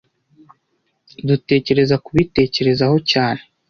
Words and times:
Dutekereza 1.27 1.95
kubitekerezaho 2.05 2.95
cyane 3.11 3.41